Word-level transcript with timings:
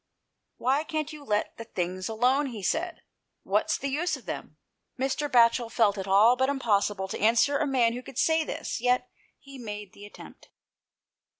"Why 0.57 0.83
can't 0.83 1.13
you 1.13 1.23
let 1.23 1.57
the 1.57 1.63
things 1.63 2.09
alone?" 2.09 2.47
he 2.57 2.63
said," 2.63 3.03
what's 3.43 3.77
the 3.77 3.87
use 3.87 4.17
of 4.17 4.25
them?" 4.25 4.57
Mr. 4.99 5.29
Batchel 5.29 5.71
felt 5.71 5.95
it 5.95 6.07
all 6.07 6.35
but 6.35 6.49
impossible 6.49 7.07
to 7.07 7.19
answer 7.19 7.59
a 7.59 7.67
man 7.67 7.93
who 7.93 8.01
could 8.01 8.17
say 8.17 8.43
this; 8.43 8.81
yet 8.81 9.11
he 9.37 9.59
made 9.59 9.93
the 9.93 10.07
attempt. 10.07 10.49